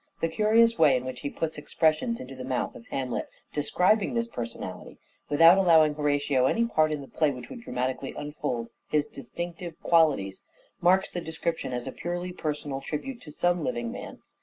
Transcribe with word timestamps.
The 0.19 0.29
curious 0.29 0.79
way 0.79 0.97
in 0.97 1.05
which 1.05 1.19
he 1.19 1.29
puts 1.29 1.59
expressions 1.59 2.19
into 2.19 2.33
the 2.35 2.43
mouth 2.43 2.73
of 2.73 2.87
Hamlet 2.87 3.29
describing 3.53 4.15
this 4.15 4.27
personality, 4.27 4.97
without 5.29 5.59
allowing 5.59 5.93
Horatio 5.93 6.47
any 6.47 6.65
part 6.65 6.91
in 6.91 7.01
the 7.01 7.07
play 7.07 7.29
which 7.29 7.49
would 7.51 7.61
dramatically 7.61 8.15
unfold 8.17 8.69
his 8.89 9.07
distinctive 9.07 9.79
qualities, 9.83 10.43
marks 10.81 11.11
the 11.11 11.21
description 11.21 11.71
as 11.71 11.85
a 11.85 11.91
purely 11.91 12.33
personal 12.33 12.81
tribute 12.81 13.21
to 13.21 13.31
some 13.31 13.63
living 13.63 13.91
man. 13.91 14.23